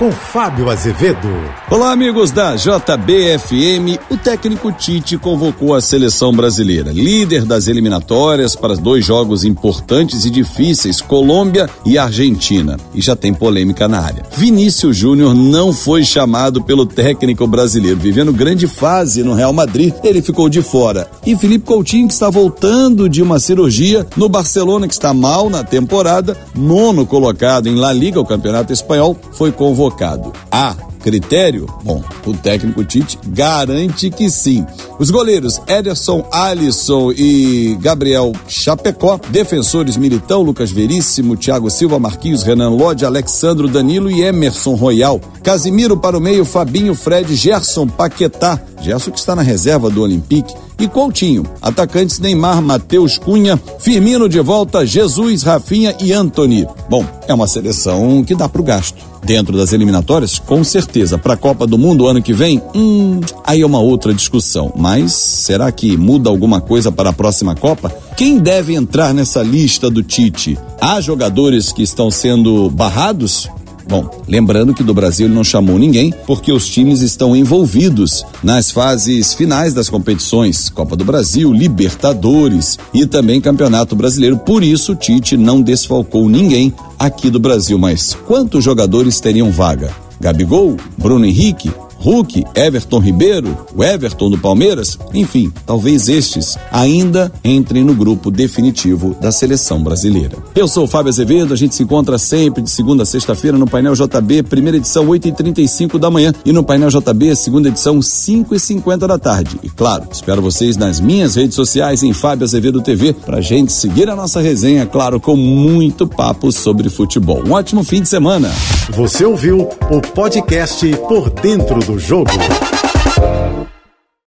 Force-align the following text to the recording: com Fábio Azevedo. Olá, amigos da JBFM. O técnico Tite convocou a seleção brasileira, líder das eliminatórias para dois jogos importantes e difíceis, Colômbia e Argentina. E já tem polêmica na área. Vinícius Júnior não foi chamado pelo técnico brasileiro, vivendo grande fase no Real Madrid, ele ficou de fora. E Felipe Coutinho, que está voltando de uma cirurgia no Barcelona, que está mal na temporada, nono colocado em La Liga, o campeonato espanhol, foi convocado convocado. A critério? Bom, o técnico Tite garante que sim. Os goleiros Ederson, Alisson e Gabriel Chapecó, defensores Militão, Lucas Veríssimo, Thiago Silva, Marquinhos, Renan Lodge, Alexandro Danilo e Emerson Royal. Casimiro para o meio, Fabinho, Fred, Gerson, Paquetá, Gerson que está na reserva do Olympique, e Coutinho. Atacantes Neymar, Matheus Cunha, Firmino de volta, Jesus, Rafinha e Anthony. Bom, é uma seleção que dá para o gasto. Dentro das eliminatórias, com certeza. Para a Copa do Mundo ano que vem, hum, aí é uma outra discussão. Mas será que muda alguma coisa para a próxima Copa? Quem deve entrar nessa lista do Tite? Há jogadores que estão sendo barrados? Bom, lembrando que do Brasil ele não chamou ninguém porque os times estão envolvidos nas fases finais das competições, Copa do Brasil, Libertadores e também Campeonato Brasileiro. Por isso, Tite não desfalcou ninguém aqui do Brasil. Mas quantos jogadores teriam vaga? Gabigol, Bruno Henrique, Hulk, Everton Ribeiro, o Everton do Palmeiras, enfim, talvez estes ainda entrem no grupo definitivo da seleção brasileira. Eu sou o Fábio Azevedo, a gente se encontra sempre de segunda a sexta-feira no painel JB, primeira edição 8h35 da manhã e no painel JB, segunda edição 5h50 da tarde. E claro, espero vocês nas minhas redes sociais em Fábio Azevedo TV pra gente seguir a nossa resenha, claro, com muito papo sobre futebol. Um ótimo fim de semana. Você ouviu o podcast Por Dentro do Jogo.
com 0.00 0.10
Fábio 0.10 0.70
Azevedo. 0.70 1.28
Olá, 1.70 1.92
amigos 1.92 2.30
da 2.30 2.56
JBFM. 2.56 4.00
O 4.10 4.16
técnico 4.16 4.72
Tite 4.72 5.18
convocou 5.18 5.74
a 5.74 5.80
seleção 5.82 6.32
brasileira, 6.32 6.90
líder 6.90 7.44
das 7.44 7.68
eliminatórias 7.68 8.56
para 8.56 8.76
dois 8.76 9.04
jogos 9.04 9.44
importantes 9.44 10.24
e 10.24 10.30
difíceis, 10.30 11.02
Colômbia 11.02 11.68
e 11.84 11.98
Argentina. 11.98 12.78
E 12.94 13.02
já 13.02 13.14
tem 13.14 13.34
polêmica 13.34 13.86
na 13.86 14.00
área. 14.00 14.24
Vinícius 14.34 14.96
Júnior 14.96 15.34
não 15.34 15.70
foi 15.70 16.02
chamado 16.02 16.64
pelo 16.64 16.86
técnico 16.86 17.46
brasileiro, 17.46 18.00
vivendo 18.00 18.32
grande 18.32 18.66
fase 18.66 19.22
no 19.22 19.34
Real 19.34 19.52
Madrid, 19.52 19.92
ele 20.02 20.22
ficou 20.22 20.48
de 20.48 20.62
fora. 20.62 21.10
E 21.26 21.36
Felipe 21.36 21.66
Coutinho, 21.66 22.08
que 22.08 22.14
está 22.14 22.30
voltando 22.30 23.06
de 23.06 23.22
uma 23.22 23.38
cirurgia 23.38 24.06
no 24.16 24.30
Barcelona, 24.30 24.88
que 24.88 24.94
está 24.94 25.12
mal 25.12 25.50
na 25.50 25.62
temporada, 25.62 26.38
nono 26.54 27.04
colocado 27.04 27.68
em 27.68 27.74
La 27.74 27.92
Liga, 27.92 28.18
o 28.18 28.24
campeonato 28.24 28.72
espanhol, 28.72 29.14
foi 29.32 29.52
convocado 29.52 29.89
convocado. 29.90 30.32
A 30.50 30.74
critério? 31.00 31.66
Bom, 31.82 32.02
o 32.26 32.32
técnico 32.34 32.84
Tite 32.84 33.18
garante 33.26 34.10
que 34.10 34.30
sim. 34.30 34.64
Os 34.98 35.10
goleiros 35.10 35.60
Ederson, 35.66 36.24
Alisson 36.30 37.12
e 37.12 37.76
Gabriel 37.80 38.32
Chapecó, 38.46 39.18
defensores 39.30 39.96
Militão, 39.96 40.42
Lucas 40.42 40.70
Veríssimo, 40.70 41.36
Thiago 41.36 41.70
Silva, 41.70 41.98
Marquinhos, 41.98 42.42
Renan 42.42 42.70
Lodge, 42.70 43.04
Alexandro 43.04 43.66
Danilo 43.66 44.10
e 44.10 44.22
Emerson 44.22 44.74
Royal. 44.74 45.20
Casimiro 45.42 45.96
para 45.96 46.18
o 46.18 46.20
meio, 46.20 46.44
Fabinho, 46.44 46.94
Fred, 46.94 47.34
Gerson, 47.34 47.86
Paquetá, 47.86 48.60
Gerson 48.80 49.10
que 49.10 49.18
está 49.18 49.34
na 49.34 49.42
reserva 49.42 49.90
do 49.90 50.02
Olympique, 50.02 50.54
e 50.80 50.88
Coutinho. 50.88 51.44
Atacantes 51.60 52.18
Neymar, 52.18 52.62
Matheus 52.62 53.18
Cunha, 53.18 53.60
Firmino 53.78 54.28
de 54.28 54.40
volta, 54.40 54.86
Jesus, 54.86 55.42
Rafinha 55.42 55.94
e 56.00 56.12
Anthony. 56.12 56.66
Bom, 56.88 57.04
é 57.28 57.34
uma 57.34 57.46
seleção 57.46 58.24
que 58.24 58.34
dá 58.34 58.48
para 58.48 58.60
o 58.60 58.64
gasto. 58.64 58.98
Dentro 59.22 59.56
das 59.56 59.74
eliminatórias, 59.74 60.38
com 60.38 60.64
certeza. 60.64 60.89
Para 61.18 61.34
a 61.34 61.36
Copa 61.36 61.66
do 61.66 61.78
Mundo 61.78 62.06
ano 62.06 62.22
que 62.22 62.32
vem, 62.32 62.60
hum, 62.74 63.20
aí 63.44 63.62
é 63.62 63.66
uma 63.66 63.80
outra 63.80 64.12
discussão. 64.12 64.72
Mas 64.76 65.12
será 65.12 65.70
que 65.70 65.96
muda 65.96 66.28
alguma 66.28 66.60
coisa 66.60 66.90
para 66.90 67.10
a 67.10 67.12
próxima 67.12 67.54
Copa? 67.54 67.90
Quem 68.16 68.38
deve 68.38 68.74
entrar 68.74 69.14
nessa 69.14 69.42
lista 69.42 69.88
do 69.88 70.02
Tite? 70.02 70.58
Há 70.80 71.00
jogadores 71.00 71.72
que 71.72 71.82
estão 71.82 72.10
sendo 72.10 72.68
barrados? 72.70 73.48
Bom, 73.90 74.08
lembrando 74.28 74.72
que 74.72 74.84
do 74.84 74.94
Brasil 74.94 75.26
ele 75.26 75.34
não 75.34 75.42
chamou 75.42 75.76
ninguém 75.76 76.14
porque 76.24 76.52
os 76.52 76.68
times 76.68 77.00
estão 77.00 77.34
envolvidos 77.34 78.24
nas 78.40 78.70
fases 78.70 79.34
finais 79.34 79.74
das 79.74 79.88
competições, 79.88 80.68
Copa 80.68 80.94
do 80.94 81.04
Brasil, 81.04 81.52
Libertadores 81.52 82.78
e 82.94 83.04
também 83.04 83.40
Campeonato 83.40 83.96
Brasileiro. 83.96 84.38
Por 84.38 84.62
isso, 84.62 84.94
Tite 84.94 85.36
não 85.36 85.60
desfalcou 85.60 86.28
ninguém 86.28 86.72
aqui 86.96 87.30
do 87.30 87.40
Brasil. 87.40 87.78
Mas 87.78 88.16
quantos 88.26 88.62
jogadores 88.62 89.18
teriam 89.18 89.50
vaga? 89.50 89.92
Gabigol, 90.20 90.76
Bruno 90.98 91.24
Henrique, 91.24 91.70
Hulk, 92.00 92.44
Everton 92.54 92.98
Ribeiro, 92.98 93.56
o 93.74 93.84
Everton 93.84 94.30
do 94.30 94.38
Palmeiras, 94.38 94.98
enfim, 95.12 95.52
talvez 95.66 96.08
estes 96.08 96.56
ainda 96.72 97.30
entrem 97.44 97.84
no 97.84 97.94
grupo 97.94 98.30
definitivo 98.30 99.14
da 99.20 99.30
seleção 99.30 99.82
brasileira. 99.82 100.36
Eu 100.54 100.66
sou 100.66 100.84
o 100.84 100.88
Fábio 100.88 101.10
Azevedo, 101.10 101.52
a 101.52 101.56
gente 101.56 101.74
se 101.74 101.82
encontra 101.82 102.16
sempre 102.16 102.62
de 102.62 102.70
segunda 102.70 103.02
a 103.02 103.06
sexta-feira 103.06 103.58
no 103.58 103.66
painel 103.66 103.94
JB, 103.94 104.44
primeira 104.44 104.78
edição 104.78 105.06
8h35 105.06 105.98
da 105.98 106.10
manhã 106.10 106.32
e 106.44 106.52
no 106.52 106.64
painel 106.64 106.88
JB, 106.88 107.36
segunda 107.36 107.68
edição 107.68 107.98
5h50 107.98 109.06
da 109.06 109.18
tarde. 109.18 109.58
E 109.62 109.68
claro, 109.68 110.08
espero 110.10 110.40
vocês 110.40 110.76
nas 110.76 111.00
minhas 111.00 111.34
redes 111.34 111.54
sociais 111.54 112.02
em 112.02 112.12
Fábio 112.12 112.44
Azevedo 112.44 112.80
TV 112.80 113.12
pra 113.12 113.40
gente 113.40 113.72
seguir 113.72 114.08
a 114.08 114.16
nossa 114.16 114.40
resenha, 114.40 114.86
claro, 114.86 115.20
com 115.20 115.36
muito 115.36 116.06
papo 116.06 116.50
sobre 116.50 116.88
futebol. 116.88 117.42
Um 117.46 117.52
ótimo 117.52 117.84
fim 117.84 118.00
de 118.00 118.08
semana. 118.08 118.50
Você 118.90 119.24
ouviu 119.24 119.68
o 119.90 120.00
podcast 120.00 120.86
Por 121.08 121.28
Dentro 121.30 121.89
do 121.90 121.98
Jogo. 121.98 122.30